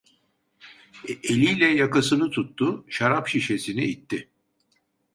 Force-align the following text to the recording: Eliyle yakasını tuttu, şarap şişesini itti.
Eliyle 1.23 1.65
yakasını 1.75 2.29
tuttu, 2.31 2.85
şarap 2.89 3.27
şişesini 3.27 3.83
itti. 3.83 4.29